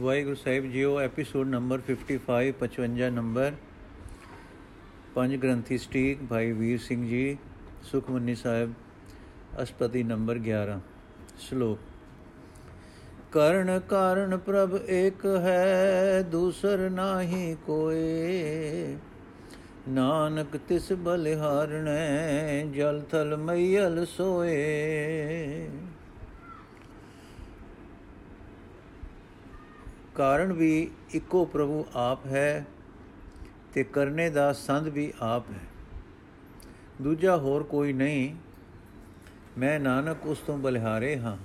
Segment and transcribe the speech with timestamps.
[0.00, 3.52] ਵਾਹਿਗੁਰੂ ਸਾਹਿਬ ਜੀਓ episode number 55 55 number
[5.14, 7.38] ਪੰਜ ਗ੍ਰੰਥੀ ਸਟੀਕ, ਭਾਈ ਵੀਰ ਸਿੰਘ ਜੀ,
[7.82, 8.72] ਸੁਖਮਨੀ ਸਾਹਿਬ,
[9.62, 10.80] ਅਸਪਤੀ ਨੰਬਰ 11
[11.38, 11.78] ਸ਼ਲੋਕ।
[13.32, 18.96] ਕਰਨ ਕਾਰਨ ਪ੍ਰਭ ਇੱਕ ਹੈ, ਦੂਸਰ ਨਾਹੀ ਕੋਏ।
[19.88, 25.68] ਨਾਨਕ ਤਿਸ ਬਲਿਹਾਰਣੈ ਜਲ ਥਲ ਮਈਲ ਸੋਏ।
[30.18, 32.64] ਕਾਰਨ ਵੀ ਇੱਕੋ ਪ੍ਰਭੂ ਆਪ ਹੈ
[33.74, 35.60] ਤੇ ਕਰਨੇ ਦਾ ਸੰਦ ਵੀ ਆਪ ਹੈ।
[37.02, 38.34] ਦੂਜਾ ਹੋਰ ਕੋਈ ਨਹੀਂ,
[39.58, 41.36] ਮੈਂ ਨਾਨਕ ਉਸ ਤੋਂ ਬਲਿਹਾਰੇ ਹਾਂ,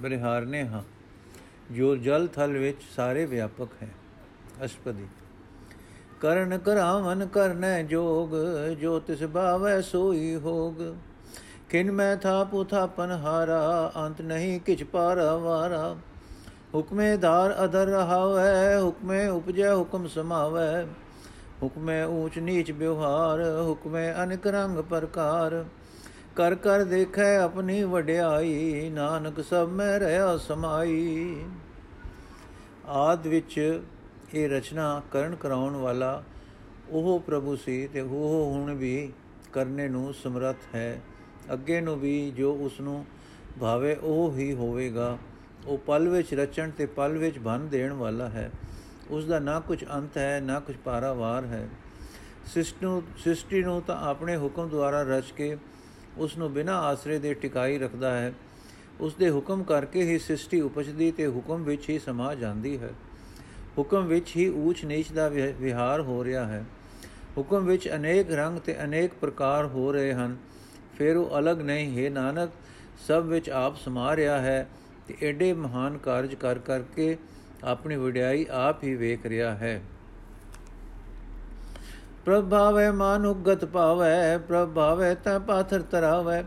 [0.00, 0.82] ਬਲਿਹਾਰਨੇ ਹਾਂ,
[1.72, 3.88] ਜੋ ਜਲ ਥਲ ਵਿੱਚ ਸਾਰੇ ਵਿਆਪਕ ਹੈ,
[4.64, 5.06] ਅਸ਼ਪਦੀ।
[6.20, 8.36] ਕਰਨ ਕਰਾਵਨ ਕਰਨੈ ਜੋਗ,
[8.80, 10.82] ਜੋ ਤਿਸ ਭਾਵੈ ਸੋਈ ਹੋਗ।
[11.68, 15.96] ਕਿਨ ਮੈਂ ਥਾ ਪੁਥਾਪਨ ਹਾਰਾ, ਅੰਤ ਨਹੀਂ ਕਿਛ ਪਾਰਾ ਵਾਰਾ।
[16.74, 20.86] ਹੁਕਮੇ ਧਾਰ ਅਦਰ ਰਹਾਵੈ, ਹੁਕਮੇ ਉਪਜੈ ਹੁਕਮ ਸਮਾਵੈ।
[21.62, 25.64] ਹੁਕਮੇ ਊਚ ਨੀਚ ਵਿਵਹਾਰ, ਹੁਕਮੇ ਅਨਕ ਰੰਗ ਪ੍ਰਕਾਰ।
[26.36, 31.42] ਕਰ ਕਰ ਦੇਖੈ ਆਪਣੀ ਵਡਿਆਈ, ਨਾਨਕ ਸਭ ਮੈਂ ਰਹਾ ਸਮਾਈ।
[32.86, 33.82] ਆਦ ਵਿੱਚ
[34.34, 36.22] ਇਹ ਰਚਨਾ ਕਰਨ ਕਰਾਉਣ ਵਾਲਾ
[36.90, 39.12] ਉਹ ਪ੍ਰਭੂ ਸੀ ਤੇ ਉਹ ਹੁਣ ਵੀ
[39.52, 41.00] ਕਰਨੇ ਨੂੰ ਸਮਰੱਥ ਹੈ।
[41.52, 43.04] ਅੱਗੇ ਨੂੰ ਵੀ ਜੋ ਉਸ ਨੂੰ
[43.60, 45.18] ਭਾਵੇ ਉਹ ਹੀ ਹੋਵੇਗਾ।
[45.66, 48.50] ਉਹ ਪਲ ਵਿੱਚ ਰਚਣ ਤੇ ਪਲ ਵਿੱਚ ਭੰਨ ਦੇਣ ਵਾਲਾ ਹੈ।
[49.10, 51.68] ਉਸ ਦਾ ਨਾ ਕੁਝ ਅੰਤ ਹੈ, ਨਾ ਕੁਝ ਪਾਰਾਵਾਰ ਹੈ।
[52.46, 55.56] ਸ੍ਰਿਸ਼ਟੀ ਨੂੰ ਤਾਂ ਆਪਣੇ ਹੁਕਮ ਦੁਆਰਾ ਰਚ ਕੇ
[56.16, 58.32] ਉਸ ਨੂੰ ਬਿਨਾਂ ਆਸਰੇ ਦੇ ਟਿਕਾਈ ਰੱਖਦਾ ਹੈ।
[59.00, 62.90] ਉਸ ਦੇ ਹੁਕਮ ਕਰਕੇ ਹੀ ਸ੍ਰਿਸ਼ਟੀ ਉਪਜਦੀ ਤੇ ਹੁਕਮ ਵਿੱਚ ਹੀ ਸਮਾ ਜਾਂਦੀ ਹੈ।
[63.78, 66.64] ਹੁਕਮ ਵਿੱਚ ਹੀ ਊਚ ਨੀਚ ਦਾ ਵਿਹਾਰ ਹੋ ਰਿਹਾ ਹੈ।
[67.38, 70.36] ਹੁਕਮ ਵਿੱਚ ਅਨੇਕ ਰੰਗ ਤੇ ਅਨੇਕ ਪ੍ਰਕਾਰ ਹੋ ਰਹੇ ਹਨ।
[70.98, 72.50] ਫਿਰ ਉਹ ਅਲੱਗ ਨਹੀਂ, ਹੈ ਨਾਨਕ,
[73.08, 74.68] ਸਭ ਵਿੱਚ ਆਪ ਸਮਾ ਰਿਹਾ ਹੈ।
[75.10, 77.16] ਤੇ ਐਡੇ ਮਹਾਨ ਕਾਰਜ ਕਰ ਕਰਕੇ
[77.64, 79.82] ਆਪਣੀ ਵਡਿਆਈ ਆਪ ਹੀ ਵੇਖ ਰਿਹਾ ਹੈ।
[82.24, 86.44] ਪ੍ਰਭਾਵੇ ਮਾਨੁਗਤ ਭਾਵੈ ਪ੍ਰਭਾਵੇ ਤਾ ਪਾਥਰ ਤਰਾਵੈ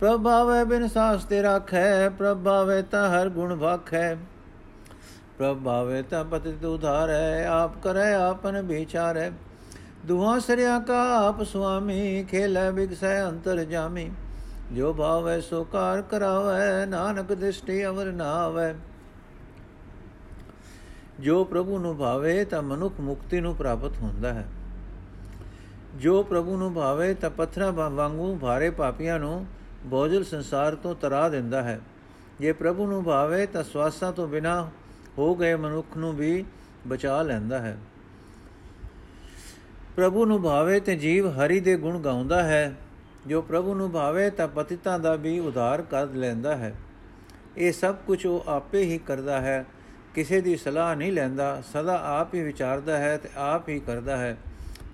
[0.00, 4.14] ਪ੍ਰਭਾਵੇ ਬਿਨ ਸਾਸ ਤੇ ਰੱਖੈ ਪ੍ਰਭਾਵੇ ਤਾ ਹਰ ਗੁਣ ਭਾਖੈ
[5.38, 9.30] ਪ੍ਰਭਾਵੇ ਤਾ ਪਤਿ ਉਧਾਰੈ, ਆਪ ਕਰੈ ਆਪਨ ਵਿਚਾਰੈ,
[10.06, 14.10] ਦੁਹਾ ਸਰਿਆ ਕਾ ਆਪ ਸੁਆਮੀ, ਖੇਲੇ ਬਿਗਸੈ ਅੰਤਰ ਜਾਮੀ।
[14.72, 18.74] ਜੋ ਭਾਵੈ ਸੋ ਕਾਰ ਕਰਾਵੈ, ਨਾਨਕ ਦ੍ਰਿਸ਼ਟੀ ਅਵਰ ਨਾਵੈ।
[21.20, 24.48] ਜੋ ਪ੍ਰਭੂ ਨੂੰ ਭਾਵੇ ਤਾਂ ਮਨੁੱਖ ਮੁਕਤੀ ਨੂੰ ਪ੍ਰਾਪਤ ਹੁੰਦਾ ਹੈ।
[25.96, 29.46] ਜੋ ਪ੍ਰਭੂ ਨੂੰ ਭਾਵੇ ਤਾਂ ਪੱਥਰਾਂ ਵਾਂਗੂ ਭਾਰੇ ਪਾਪੀਆਂ ਨੂੰ
[29.86, 31.80] ਬੋਝਲ ਸੰਸਾਰ ਤੋਂ ਤਰਾ ਦਿੰਦਾ ਹੈ।
[32.40, 34.70] ਜੇ ਪ੍ਰਭੂ ਨੂੰ ਭਾਵੇ ਤਾਂ ਸਵਾਸਾਂ ਤੋਂ ਬਿਨਾ
[35.18, 36.44] ਹੋ ਗਏ ਮਨੁੱਖ ਨੂੰ ਵੀ
[36.86, 37.78] ਬਚਾ ਲੈਂਦਾ ਹੈ।
[39.96, 42.76] ਪ੍ਰਭੂ ਨੂੰ ਭਾਵੇ ਤੇ ਜੀਵ ਹਰੀ ਦੇ ਗੁਣ ਗਾਉਂਦਾ ਹੈ।
[43.26, 46.74] ਜੋ ਪ੍ਰਭੂ ਨੂੰ ਭਾਵੇ ਤਾਂ ਪਤਿਤਾਂ ਦਾ ਵੀ ਉਧਾਰ ਕਰ ਲੈਂਦਾ ਹੈ।
[47.56, 49.66] ਇਹ ਸਭ ਕੁਝ ਉਹ ਆਪੇ ਹੀ ਕਰਦਾ ਹੈ।
[50.14, 54.36] ਕਿਸੇ ਦੀ ਸਲਾਹ ਨਹੀਂ ਲੈਂਦਾ। ਸਦਾ ਆਪ ਹੀ ਵਿਚਾਰਦਾ ਹੈ ਤੇ ਆਪ ਹੀ ਕਰਦਾ ਹੈ।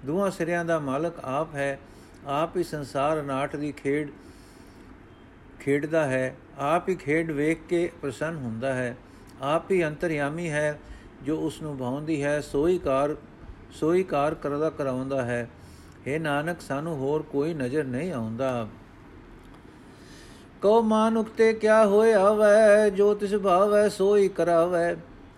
[0.05, 1.79] ਦੋਹਾਂ ਸਿਰਿਆਂ ਦਾ ਮਾਲਕ ਆਪ ਹੈ।
[2.27, 4.11] ਆਪ ਹੀ ਸੰਸਾਰ ਨਾਟ ਦੀ ਖੇਡ
[5.61, 8.97] ਖੇਡਦਾ ਹੈ। ਆਪ ਹੀ ਖੇਡ ਵੇਖ ਕੇ ਪ੍ਰਸੰਨ ਹੁੰਦਾ ਹੈ।
[9.43, 10.79] ਆਪ ਹੀ ਅੰਤਰਯਾਮੀ ਹੈ।
[11.23, 13.17] ਜੋ ਉਸ ਨੂੰ ਭਾਉਂਦੀ ਹੈ, ਸੋਈ ਕਾਰ
[13.71, 15.51] ਸੋਈ ਕਾਰ ਕਰਦਾ ਕਰਾਉਂਦਾ ਹੈ।
[16.09, 18.69] हे ਨਾਨਕ, ਸਾਨੂੰ ਹੋਰ ਕੋਈ ਨਜ਼ਰ ਨਹੀਂ ਆਉਂਦਾ।
[20.63, 24.97] ਕਉ ਮਾਨੁਕ ਤੇ ਕਿਆ ਹੋਇਆ ਵੈ ਜੋ ਤਿਸ ਭਾਵੈ, ਸੋਈ ਕਰਾਵੈ।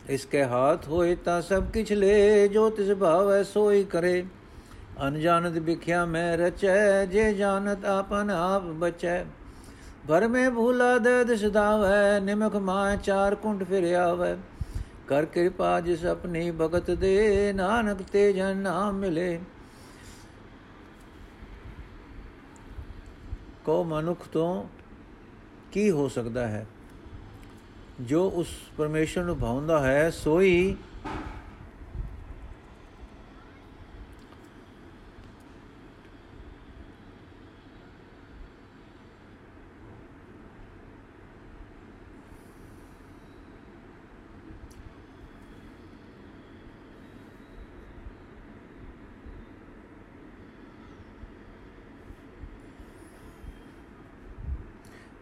[0.09, 4.27] ਇਸਕੇ ਹਾਥ ਹੋਏ, ਤਾਂ ਸਭ ਕਿਛ ਲੈ। ਜੋ ਤਿਸ ਭਾਵੈ, ਸੋਈ ਕਰੇ।
[5.09, 9.25] ਅਨਜਾਨਤ ਵਿਖਿਆ ਮੈਂ ਰਚੈ, ਜੇ ਜਾਣਤ ਆਪਨ ਆਪ ਬਚੈ।
[10.09, 14.37] ਭਰ ਮੈਂ ਭੂਲਾ ਦਦ ਸਦਾਵੈ, ਨਿਮਖ ਮਾਂ, ਚਾਰ ਕੁੰਡ ਫਿਰ ਆਵੈ।
[15.09, 19.41] ਕਰ ਕਿਰਪਾ, ਜਿਸ ਆਪਣੀ ਭਗਤ ਦੇ, ਨਾਨਕ ਤੇ ਜਨ ਨਾਮ ਮਿਲੇ।
[23.65, 24.65] ਕੋ ਮਨੁੱਖ ਤੋਂ
[25.73, 26.67] ਕੀ ਹੋ ਸਕਦਾ ਹੈ?
[28.01, 28.47] ਜੋ ਉਸ
[28.79, 30.77] ਪਰਮੇਸ਼ਰ ਨੂੰ ਭਾਉਂਦਾ ਹੈ ਸੋਈ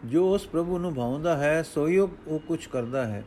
[0.08, 3.24] ਜੋ ਉਸ ਪ੍ਰਭੂ ਨੂੰ ਭਾਉਂਦਾ ਹੈ, ਸੋਈ ਉਹ ਕੁਝ ਕਰਦਾ ਹੈ।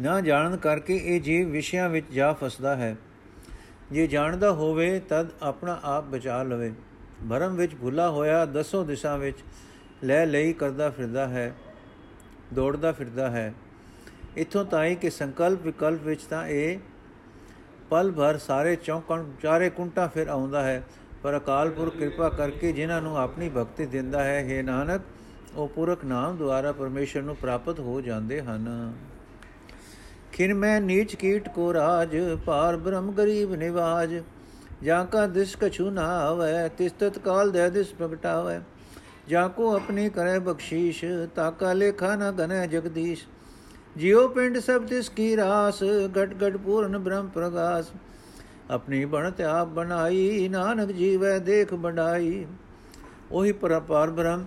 [0.00, 2.96] ਨਾ ਜਾਣਨ ਕਰਕੇ ਇਹ ਜੀਵ ਵਿਸ਼ਿਆਂ ਵਿੱਚ ਜਾ ਫਸਦਾ ਹੈ।
[3.92, 6.72] ਜੇ ਜਾਣਦਾ ਹੋਵੇ, ਤਦ ਆਪਣਾ ਆਪ ਬਚਾ ਲਵੇ।
[7.30, 9.38] ਭਰਮ ਵਿੱਚ ਭੁੱਲਾ ਹੋਇਆ ਦਸੋਂ ਦਿਸ਼ਾ ਵਿੱਚ
[10.04, 11.54] ਲੈ ਲਈ ਕਰਦਾ ਫਿਰਦਾ ਹੈ,
[12.54, 13.54] ਦੌੜਦਾ ਫਿਰਦਾ ਹੈ।
[14.36, 16.78] ਇਥੋਂ ਤਾਈ ਕਿ ਸੰਕਲਪ ਵਿਕਲਪ ਵਿੱਚ ਤਾਂ ਇਹ
[17.90, 20.82] ਪਲ ਭਰ ਸਾਰੇ ਚੌਕਣ ਚਾਰੇ ਕੁੰਟਾ ਫਿਰ ਆਉਂਦਾ ਹੈ।
[21.22, 25.00] ਪਰ ਅਕਾਲ ਪੁਰਖ ਕਿਰਪਾ ਕਰਕੇ ਜਿਨ੍ਹਾਂ ਨੂੰ ਆਪਣੀ ਭਗਤੀ ਦਿੰਦਾ ਹੈ हे ਨਾਨਕ
[25.56, 28.92] ਉਹ ਪੁਰਖ ਨਾਮ ਦੁਆਰਾ ਪਰਮੇਸ਼ਰ ਨੂੰ ਪ੍ਰਾਪਤ ਹੋ ਜਾਂਦੇ ਹਨ।
[30.32, 32.16] ਖਿਨ ਮੈਂ ਨੀਚ ਕੀਟ ਕੋ ਰਾਜ
[32.46, 34.14] ਪਾਰ ਬ੍ਰਹਮ ਗਰੀਬ ਨਿਵਾਜ,
[34.82, 38.58] ਜਾਂ ਕਾ ਦਿਸ ਕਛੂ ਨਾ ਆਵੇ ਤਿਸ ਤਤ ਕਾਲ ਦੇ ਦਿਸ ਪ੍ਰਗਟਾਵੇ।
[39.28, 41.04] ਜਾਂ ਕੋ ਆਪਣੀ ਕਰੇ ਬਖਸ਼ੀਸ਼
[41.34, 43.26] ਤਾਕਾ ਲੇਖਾ ਨ ਗਨੇ ਜਗਦੀਸ਼।
[43.96, 45.82] ਜਿਉ ਪਿੰਡ ਸਭ ਤਿਸ ਕੀ ਰਾਸ,
[46.16, 47.92] ਗਟ ਗਟ ਪੂਰਨ ਬ੍ਰਹਮ ਪ੍ਰਗਾਸ।
[48.70, 52.44] ਆਪਣੀ ਬਣਤ ਆਪ ਬਣਾਈ, ਨਾਨਕ ਜੀਵੈ ਦੇਖ ਬਣਾਈ
[53.32, 54.44] ਉਹੀ ਪਰਪਾਰ ਬ੍ਰਹਮ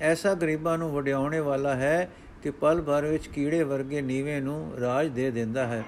[0.00, 2.10] ਐਸਾ ਗਰੀਬਾਂ ਨੂੰ ਵਡਿਆਉਣੇ ਵਾਲਾ ਹੈ
[2.42, 5.84] ਕਿ ਪਲ ਭਰ ਵਿੱਚ ਕੀੜੇ ਵਰਗੇ ਨੀਵੇਂ ਨੂੰ ਰਾਜ ਦੇ ਦਿੰਦਾ ਹੈ।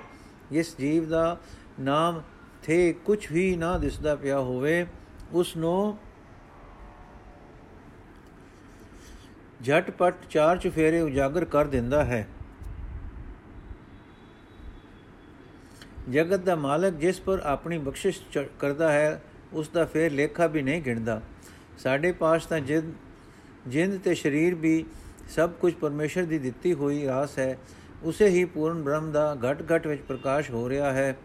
[0.53, 1.41] ਇਸ ਜੀਵ ਦਾ
[1.81, 2.23] ਨਾਮ
[2.63, 4.87] ਥੇ ਕੁਝ ਵੀ ਨਾ ਦਿਸਦਾ ਪਿਆ ਹੋਵੇ
[5.33, 5.99] ਉਸ ਨੂੰ
[9.65, 12.29] ਝਟਪਟ ਚਾਰ ਚੁਫੇਰੇ ਉਜਾਗਰ ਕਰ ਦਿੰਦਾ ਹੈ।
[16.11, 19.23] ਜਗਤ ਦਾ ਮਾਲਕ ਜਿਸ ਪਰ ਆਪਣੀ ਬਖਸ਼ਿਸ਼ ਕਰਦਾ ਹੈ
[19.53, 21.21] ਉਸ ਦਾ ਫੇਰ ਲੇਖਾ ਵੀ ਨਹੀਂ ਗਿਣਦਾ।
[21.79, 22.95] ਸਾਡੇ ਪਾਸ ਤਾਂ ਜਿੰਦ
[23.69, 24.85] ਜਿੰਦ ਤੇ ਸਰੀਰ ਵੀ
[25.35, 27.59] ਸਭ ਕੁਝ ਪਰਮੇਸ਼ਰ ਦੀ ਦਿੱਤੀ ਹੋਈ ਆਸ ਹੈ,
[28.03, 31.17] ਉਸੇ ਹੀ ਪੂਰਨ ਬ੍ਰਹਮ ਦਾ ਘਟ ਘਟ ਵਿੱਚ ਪ੍ਰਕਾਸ਼ ਹੋ ਰਿਹਾ ਹੈ।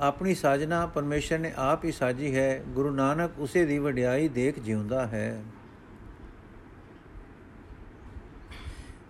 [0.00, 5.06] ਆਪਣੀ ਸਾਜਨਾ ਪਰਮੇਸ਼ਰ ਨੇ ਆਪ ਹੀ ਸਾਜੀ ਹੈ, ਗੁਰੂ ਨਾਨਕ ਉਸੇ ਦੀ ਵਡਿਆਈ ਦੇਖ ਜਿਉਂਦਾ
[5.06, 5.42] ਹੈ।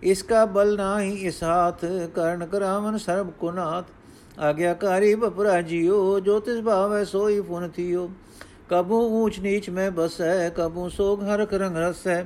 [0.03, 1.85] ਇਸਕਾ ਬਲ ਨਾਹੀ ਇਸ ਹਾਥ
[2.15, 3.85] ਕਰਨ ਕਰਾਵਨ ਸਰਬ ਕੁਨਾਤ
[4.39, 8.09] ਆਗਿਆਕਾਰੀ ਬਪਰਾ ਜਿਓ, ਜੋ ਤਿਸ ਭਾਵੈ ਸੋਈ ਫੁਨ ਥਿਓ।
[8.69, 12.23] ਕਬੂ ਊਚ ਨੀਚ ਮੈਂ ਬਸੈ, ਕਬੂ ਸੋਗ ਹਰਕ ਰੰਗ ਰਸੈ।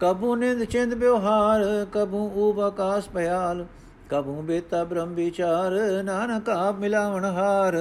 [0.00, 3.66] ਕਬੂ ਨਿੰਦ ਚਿੰਦ ਬਿਵਹਾਰ ਕਬੂ ਊਬ ਆਕਾਸ ਪਿਆਲ
[4.10, 7.74] ਕਬੂ ਬੇਤਾ ਬ੍ਰਹਮ ਵਿਚਾਰ, ਨਾਨਕ ਆਪ ਮਿਲਾਵਣ ਹਾਰ।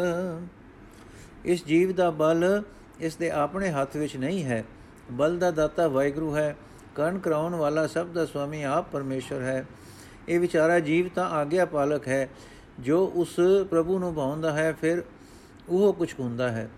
[1.46, 2.64] ਇਸ ਜੀਵ ਦਾ ਬਲ
[3.00, 4.64] ਇਸ ਦੇ ਆਪਣੇ ਹੱਥ ਵਿੱਚ ਨਹੀਂ ਹੈ।
[5.12, 6.56] ਬਲ ਦਾ ਦਾਤਾ ਵਾਹਿਗੁਰੂ ਹੈ।
[6.96, 9.66] ਕਰਨ ਕਰਾਉਣ ਵਾਲਾ ਸਭ ਦਾ ਸੁਆਮੀ ਆਪ ਪਰਮੇਸ਼ਰ ਹੈ।
[10.30, 12.30] ਇਹ ਵਿਚਾਰਾ ਜੀਵ ਤਾਂ ਆਗਿਆ ਪਾਲਕ ਹੈ।
[12.80, 13.36] ਜੋ ਉਸ
[13.70, 15.04] ਪ੍ਰਭੂ ਨੂੰ ਭਾਉਂਦਾ ਹੈ, ਫਿਰ
[15.70, 16.70] ਉਹ ਕੁਝ ਹੁੰਦਾ ਹੈ।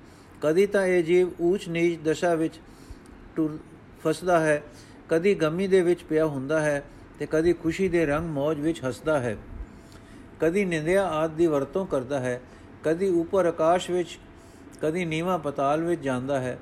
[0.41, 2.59] ਕਦੀ ਤਾਂ ਇਹ ਜੀਵ ਊਚ ਨੀਚ ਦਸ਼ਾ ਵਿੱਚ
[3.35, 3.57] ਟੁਰ,
[4.03, 4.61] ਫਸਦਾ ਹੈ,
[5.09, 6.83] ਕਦੀ ਗਮੀ ਦੇ ਵਿੱਚ ਪਿਆ ਹੁੰਦਾ ਹੈ
[7.19, 9.35] ਤੇ ਕਦੀ ਖੁਸ਼ੀ ਦੇ ਰੰਗ ਮौज ਵਿੱਚ ਹੱਸਦਾ ਹੈ।
[10.39, 12.39] ਕਦੀ ਨਿੰਦਿਆ ਆਦ ਦੀ ਵਰਤੋਂ ਕਰਦਾ ਹੈ,
[12.83, 14.17] ਕਦੀ ਉੱਪਰ ਆਕਾਸ਼ ਵਿੱਚ,
[14.81, 16.57] ਕਦੀ ਨੀਵਾ ਪਤਾਲ ਵਿੱਚ ਜਾਂਦਾ ਹੈ,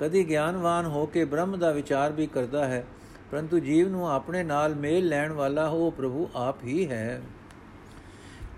[0.00, 2.84] ਕਦੀ ਗਿਆਨਵਾਨ ਹੋ ਕੇ ਬ੍ਰਹਮ ਦਾ ਵਿਚਾਰ ਵੀ ਕਰਦਾ ਹੈ,
[3.30, 7.20] ਪਰੰਤੂ ਜੀਵ ਨੂੰ ਆਪਣੇ ਨਾਲ ਮੇਲ ਲੈਣ ਵਾਲਾ ਉਹ ਪ੍ਰਭੂ ਆਪ ਹੀ ਹੈ।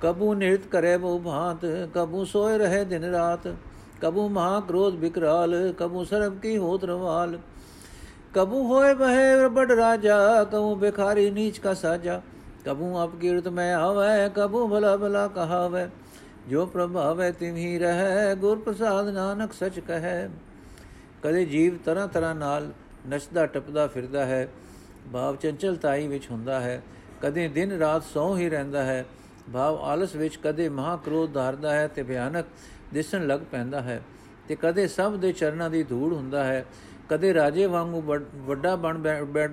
[0.01, 3.49] ਕਬੂ ਨਿਰਤ ਕਰੇ ਬੋ ਭਾਂਤ, ਕਬੂ ਸੋਏ ਰਹੇ ਦਿਨ ਰਾਤ
[4.03, 7.39] ਕਬੂ ਮਹਾ ਕ੍ਰੋਧ ਬਿਕਰਾਲ, ਕਬੂ ਸਰਬ ਕੀ ਹੋਤ ਰਵਾਲ।
[8.35, 12.21] ਕਬੂ ਹੋਏ ਬਹਿ ਬੜ ਰਾਜਾ, ਕਬੂ ਬਿਖਾਰੀ ਨੀਚ ਕਾ ਸਾਜਾ।
[12.65, 15.87] ਕਬੂ ਅਪ ਕੀਰਤ ਮੈਂ ਆਵੇ, ਕਬੂ ਭਲਾ ਭਲਾ ਕਹਾਵੇ।
[16.49, 20.29] ਜੋ ਪ੍ਰਭਾਵੇ ਤਿਮਹੀ ਰਹੈ, ਗੁਰ ਪ੍ਰਸਾਦ ਨਾਨਕ ਸਚ ਕਹੈ।
[21.23, 22.71] ਕਦੇ ਜੀਵ ਤਰ੍ਹਾਂ ਤਰ੍ਹਾਂ ਨਾਲ
[23.09, 24.49] ਨੱਚਦਾ ਟੱਪਦਾ ਫਿਰਦਾ ਹੈ,
[25.13, 26.83] ਭਾਵ ਚੰਚਲਤਾਈ ਵਿੱਚ ਹੁੰਦਾ ਹੈ।
[27.23, 29.05] ਕਦੇ ਦਿਨ ਰਾਤ ਸੌ ਹੀ ਰਹਿੰਦਾ ਹੈ,
[29.53, 32.47] ਭਾਵ ਆਲਸ ਵਿੱਚ ਕਦੇ ਮਹਾ ਕ੍ਰੋਧ ਧਾਰਦਾ ਹੈ ਤੇ ਭਿਆਨਕ
[32.93, 34.01] ਦਿਸਣ ਲੱਗ ਪੈਂਦਾ ਹੈ
[34.49, 36.65] ਤੇ ਕਦੇ ਸਭ ਦੇ ਚਰਨਾਂ ਦੀ ਧੂੜ ਹੁੰਦਾ ਹੈ,
[37.09, 38.01] ਕਦੇ ਰਾਜੇ ਵਾਂਗੂ
[38.47, 38.99] ਵੱਡਾ ਬਣ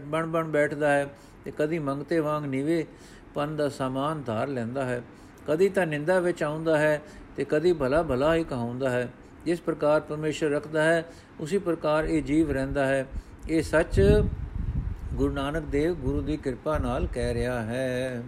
[0.05, 1.07] ਬਣ ਬਣ ਬੈਠਦਾ ਹੈ
[1.45, 2.83] ਤੇ ਕਦੀ ਮੰਗਤੇ ਵਾਂਗ ਨੀਵੇਂ
[3.35, 5.01] ਪਨ ਦਾ ਸਮਾਨ ਧਾਰ ਲੈਂਦਾ ਹੈ,
[5.47, 7.01] ਕਦੀ ਤਾਂ ਨਿੰਦਾ ਵਿੱਚ ਆਉਂਦਾ ਹੈ
[7.37, 9.07] ਤੇ ਕਦੀ ਭਲਾ ਭਲਾ ਹੀ ਕਹਾਉਂਦਾ ਹੈ,
[9.45, 11.03] ਜਿਸ ਪ੍ਰਕਾਰ ਪਰਮੇਸ਼ਰ ਰੱਖਦਾ ਹੈ,
[11.39, 13.05] ਉਸੇ ਪ੍ਰਕਾਰ ਇਹ ਜੀਵ ਰਹਿੰਦਾ ਹੈ,
[13.49, 14.01] ਇਹ ਸੱਚ
[15.13, 18.23] ਗੁਰੂ ਨਾਨਕ ਦੇਵ ਗੁਰੂ ਦੀ ਕਿਰਪਾ ਨਾਲ ਕਹਿ ਰਿਹਾ ਹੈ।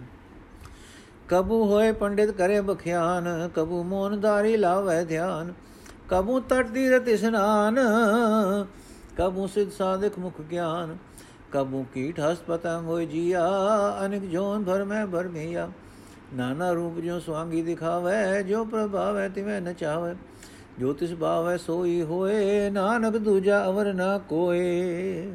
[1.28, 5.52] ਕਬੂ ਹੋਏ ਪੰਡਿਤ ਕਰੇ ਬਖਿਆਨ, ਕਬੂ ਮੋਨਦਾਰੀ ਲਾਵੇ ਧਿਆਨ,
[6.08, 7.78] ਕਬੂ ਤਟ ਦੀ ਰਤ ਇਸਨਾਨ
[9.16, 10.96] ਕਬੂ ਸਿਧ ਸਾਧਕ ਮੁਖ ਗਿਆਨ,
[11.52, 13.46] ਕਬੂ ਕੀਟ ਹਸ ਪਤੰਗ ਹੋਇ ਜੀਆ,
[14.06, 15.68] ਅਨਿਕ ਜੋਨ ਭਰ ਮੈਂ ਭਰ ਭਈਆ
[16.34, 20.14] ਨਾਨਾ ਰੂਪ ਜੋ ਸਵਾੰਗੀ ਦਿਖਾਵੇ ਜੋ ਪ੍ਰਭਾਵੈ ਤਿਵੇਂ ਨਚਾਵੇ
[20.78, 25.32] ਜੋ ਤਿਸ ਭਾਵੈ ਸੋਈ ਹੋਏ, ਨਾਨਕ ਦੂਜਾ ਅਵਰ ਨਾ ਕੋਏ।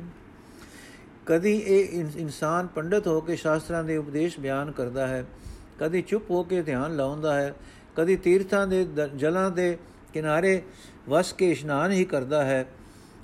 [1.26, 5.26] ਕਦੀ ਇਹ ਇਨਸਾਨ ਪੰਡਤ ਹੋ ਕੇ ਸ਼ਾਸਤਰਾਂ ਦੇ ਉਪਦੇਸ਼ ਬਿਆਨ ਕਰਦਾ ਹੈ।
[5.80, 7.54] ਕਦੀ ਚੁੱਪ ਹੋ ਕੇ ਧਿਆਨ ਲਾਉਂਦਾ ਹੈ,
[7.96, 9.78] ਕਦੀ ਤੀਰਥਾਂ ਦੇ ਜਲਾਂ ਦੇ
[10.14, 10.62] ਕਿਨਾਰੇ
[11.10, 12.66] ਵਸ ਕੇ ਇਸ਼ਨਾਨ ਹੀ ਕਰਦਾ ਹੈ,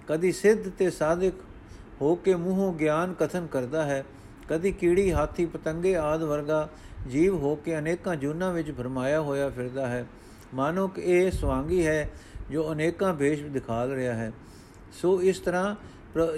[0.08, 1.34] ਕਦੀ ਸਿੱਧ ਤੇ ਸਾਧਕ
[2.02, 4.04] ਹੋ ਕੇ ਮੂੰਹੋਂ ਗਿਆਨ ਕਥਨ ਕਰਦਾ ਹੈ,
[4.50, 6.68] ਕਦੀ ਕੀੜੀ, ਹਾਥੀ, ਪਤੰਗੇ ਆਦ ਵਰਗਾ
[7.08, 10.06] ਜੀਵ ਹੋ ਕੇ ਅਨੇਕਾਂ ਜੁਨਾ ਵਿੱਚ ਭਰਮਾਇਆ ਹੋਇਆ ਫਿਰਦਾ ਹੈ।
[10.54, 12.10] ਮਾਨੋ ਕਿ ਇਹ ਸਵਾਂਗੀ ਹੈ
[12.52, 14.32] ਜੋ ਅਨੇਕਾਂ ਭੇਸ਼ ਦਿਖਾ ਰਿਹਾ ਹੈ।
[15.02, 15.76] ਸੋ ਇਸ ਤਰ੍ਹਾਂ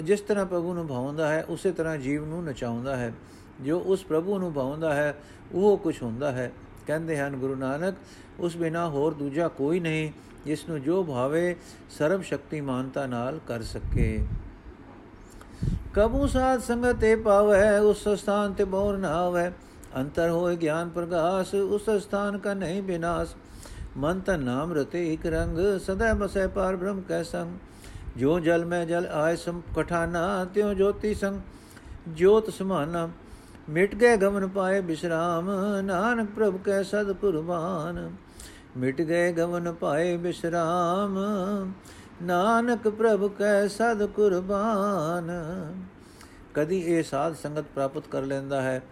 [0.04, 3.12] ਜਿਸ ਤਰ੍ਹਾਂ ਪ੍ਰਭੂ ਨੂੰ ਭਾਉਂਦਾ ਹੈ, ਉਸੇ ਤਰ੍ਹਾਂ ਜੀਵ ਨੂੰ ਨਚਾਉਂਦਾ ਹੈ।
[3.60, 5.14] ਜੋ ਉਸ ਪ੍ਰਭੂ ਨੂੰ ਭਾਉਂਦਾ ਹੈ,
[5.52, 6.52] ਉਹ ਕੁਝ ਹੁੰਦਾ ਹੈ।
[6.86, 7.94] ਕਹਿੰਦੇ ਹਨ, ਗੁਰੂ ਨਾਨਕ,
[8.40, 10.12] ਉਸ ਬਿਨਾ ਹੋਰ ਦੂਜਾ ਕੋਈ ਨਹੀਂ,
[10.46, 11.56] ਜਿਸ ਨੂੰ ਜੋ ਭਾਵੇ,
[11.90, 14.26] ਸਰਬ ਸ਼ਕਤੀਮਾਨਤਾ ਨਾਲ ਕਰ ਸਕੇ।
[15.94, 19.50] ਕਬੂ ਸਾਧ ਸੰਗਤ ਤੇ ਪਾਵੇ, ਉਸ ਸਥਾਨ ਤੇ ਬੋਰ ਨਾ ਆਵੇ
[19.96, 23.34] ਅੰਤਰ ਹੋਏ ਗਿਆਨ ਪ੍ਰਗਾਸ, ਉਸ ਸਥਾਨ ਕਾ ਨਹੀਂ ਬਿਨਾਸ਼।
[23.96, 27.58] ਮਨ ਤਨ ਨਾਮ ਰਤੇ ਇਕ ਰੰਗ, ਸਦਾ ਬਸੈ ਪਾਰ ਬ੍ਰਹਮ ਕੈ ਸੰਗ।
[28.16, 31.40] ਜੋ ਜਲ ਮੈਂ ਜਲ ਆਇ ਸਮ ਕਠਾਨਾ, ਤਿਉ ਜੋਤੀ ਸੰਗ
[32.08, 33.08] ਜੋਤ ਸਮਾਨਾ।
[33.70, 35.50] ਮਿਟ ਗਏ ਗਮਨ ਪਾਏ ਬਿਸ਼ਰਾਮ,
[35.84, 38.10] ਨਾਨਕ ਪ੍ਰਭ ਕੈ ਸਦ ਕੁਰਬਾਨ
[38.76, 41.18] ਮਿਟ ਗਏ ਗਮਨ ਪਾਏ ਬਿਸ਼ਰਾਮ,
[42.22, 45.30] ਨਾਨਕ ਪ੍ਰਭ ਕੈ ਸਦ ਕੁਰਬਾਨ।
[46.54, 48.82] ਕਦੀ ਇਹ ਸਾਧ ਸੰਗਤ ਪ੍ਰਾਪਤ ਕਰ ਲੈਂਦਾ ਹੈ,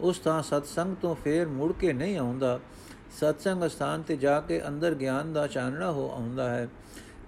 [0.00, 2.60] ਉਸ ਥਾਂ ਸਤਸੰਗ ਤੋਂ ਫੇਰ ਮੁੜ ਕੇ ਨਹੀਂ ਆਉਂਦਾ।
[3.20, 6.68] ਸਤਸੰਗ ਸਥਾਨ ਤੇ ਜਾ ਕੇ ਅੰਦਰ ਗਿਆਨ ਦਾ ਚਾਨਣਾ ਹੋ ਆਉਂਦਾ ਹੈ।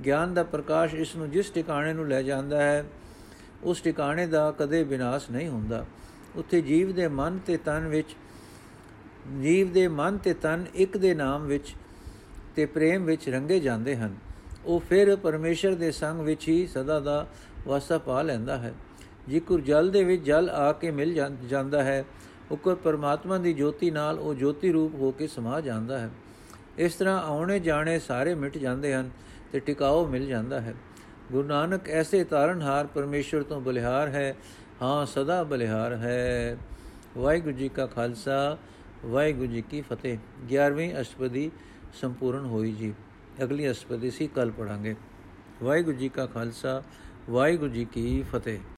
[0.04, 2.84] ਗਿਆਨ ਦਾ ਪ੍ਰਕਾਸ਼ ਇਸ ਨੂੰ ਜਿਸ ਟਿਕਾਣੇ ਨੂੰ ਲੈ ਜਾਂਦਾ ਹੈ,
[3.62, 5.86] ਉਸ ਟਿਕਾਣੇ ਦਾ ਕਦੇ ਵਿਨਾਸ਼ ਨਹੀਂ ਹੁੰਦਾ।
[6.36, 8.16] ਉੱਥੇ ਜੀਵ ਦੇ ਮਨ ਤੇ ਤਨ ਵਿੱਚ,
[9.42, 11.74] ਜੀਵ ਦੇ ਮਨ ਤੇ ਤਨ ਇੱਕ ਦੇ ਨਾਮ ਵਿੱਚ
[12.56, 14.16] ਤੇ ਪ੍ਰੇਮ ਵਿੱਚ ਰੰਗੇ ਜਾਂਦੇ ਹਨ।
[14.66, 17.26] ਉਹ ਫਿਰ ਪਰਮੇਸ਼ਰ ਦੇ ਸੰਗ ਵਿੱਚ ਹੀ ਸਦਾ ਦਾ
[17.66, 18.74] ਵਾਸਾ ਪਾ ਲੈਂਦਾ ਹੈ।
[19.28, 22.04] ਜਿਕਰ ਜਲ ਦੇ ਵਿੱਚ ਜਲ ਆ ਕੇ ਮਿਲ ਜਾਂਦਾ ਹੈ,
[22.50, 26.10] ਉਕਰ ਪਰਮਾਤਮਾ ਦੀ ਜੋਤੀ ਨਾਲ ਉਹ ਜੋਤੀ ਰੂਪ ਹੋ ਕੇ ਸਮਾ ਜਾਂਦਾ ਹੈ।
[26.78, 29.10] ਇਸ ਤਰ੍ਹਾਂ ਆਉਣੇ ਜਾਣੇ ਸਾਰੇ ਮਿਟ ਜਾਂਦੇ ਹਨ
[29.52, 30.74] ਤੇ ਟਿਕਾਓ ਮਿਲ ਜਾਂਦਾ ਹੈ।
[31.32, 34.36] ਗੁਰੂ ਨਾਨਕ ਐਸੇ ਤਾਰਨਹਾਰ ਪਰਮੇਸ਼ਰ ਤੋਂ ਬਲਿਹਾਰ ਹੈ,
[34.82, 36.56] ਹਾਂ ਸਦਾ ਬਲਿਹਾਰ ਹੈ।
[37.18, 38.58] ਵਾਹਿਗੁਰੂ ਜੀ ਕਾ ਖਾਲਸਾ,
[39.04, 40.18] ਵਾਹਿਗੁਰੂ ਜੀ ਕੀ ਫਤਿਹ।
[40.48, 41.50] 11ਵੀਂ ਅਸ਼ਟਪਦੀ
[42.00, 42.94] ਸੰਪੂਰਨ ਹੋਈ ਜੀ।
[43.42, 44.94] ਅਗਲੀ ਅਸ਼ਟਪਦੀ ਸੀ ਕੱਲ ਪੜਾਂਗੇ
[45.62, 46.82] ਵਾਹਿਗੁਰੂ ਜੀ ਕਾ ਖਾਲਸਾ,
[47.30, 48.58] ਵਾਹਿਗੁਰੂ ਜੀ ਕੀ ਫਤਿਹ।